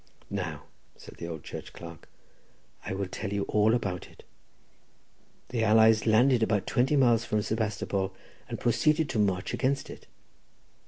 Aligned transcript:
"Now," 0.31 0.63
said 0.97 1.17
the 1.17 1.27
old 1.27 1.43
church 1.43 1.73
clerk, 1.73 2.09
"I 2.85 2.93
will 2.95 3.05
tell 3.05 3.31
you 3.31 3.43
all 3.43 3.75
about 3.75 4.07
it. 4.09 4.23
The 5.49 5.63
allies 5.63 6.07
landed 6.07 6.41
about 6.41 6.65
twenty 6.65 6.95
miles 6.95 7.23
from 7.23 7.43
Sebastopol, 7.43 8.11
and 8.49 8.59
proceeded 8.59 9.09
to 9.09 9.19
march 9.19 9.53
against 9.53 9.91
it. 9.91 10.07